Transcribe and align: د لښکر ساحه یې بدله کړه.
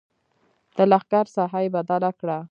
د 0.75 0.77
لښکر 0.91 1.25
ساحه 1.35 1.59
یې 1.63 1.69
بدله 1.75 2.11
کړه. 2.19 2.37